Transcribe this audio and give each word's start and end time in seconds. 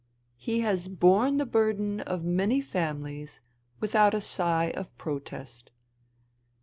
He 0.35 0.61
has 0.61 0.87
borne 0.87 1.37
the 1.37 1.45
burden 1.45 1.99
of 1.99 2.23
many 2.23 2.59
families 2.59 3.41
without 3.79 4.15
a 4.15 4.19
sigh 4.19 4.71
of 4.75 4.97
protest. 4.97 5.71